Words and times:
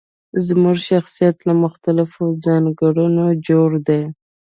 زموږ 0.47 0.77
شخصيت 0.89 1.37
له 1.47 1.53
مختلفو 1.63 2.23
ځانګړنو 2.45 3.25
جوړ 3.47 3.69
دی. 3.87 4.01